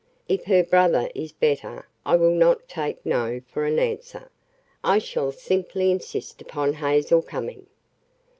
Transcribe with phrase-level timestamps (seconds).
[0.27, 4.31] If her brother is better I will not take 'no' for an answer.
[4.83, 7.67] I shall simply insist upon Hazel coming."